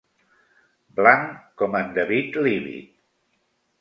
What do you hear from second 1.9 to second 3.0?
David Leavitt.